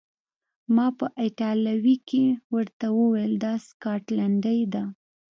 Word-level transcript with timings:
ما 0.75 0.87
په 0.97 1.05
ایټالوي 1.21 1.95
کې 2.09 2.23
ورته 2.55 2.87
وویل: 2.99 3.33
دا 3.43 3.53
سکاټلنډۍ 3.67 4.59
ده. 4.73 4.83